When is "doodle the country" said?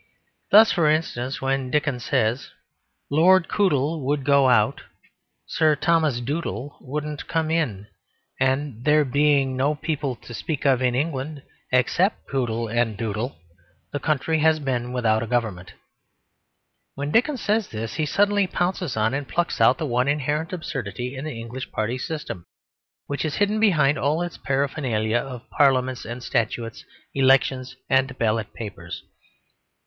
12.97-14.39